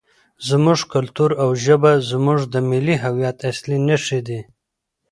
[0.47, 4.39] زموږ کلتور او ژبه زموږ د ملي هویت اصلي نښې دي.